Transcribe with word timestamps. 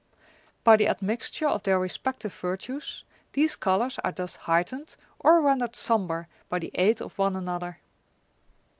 By 0.63 0.77
the 0.77 0.87
admixture 0.87 1.47
of 1.47 1.61
their 1.61 1.77
respective 1.79 2.33
virtues 2.33 3.03
these 3.33 3.55
colours 3.55 3.99
are 4.03 4.11
thus 4.11 4.35
heightened 4.35 4.95
or 5.19 5.41
rendered 5.43 5.75
sombre 5.75 6.27
by 6.49 6.57
the 6.57 6.71
aid 6.73 7.01
of 7.03 7.15
one 7.19 7.35
another. 7.35 7.77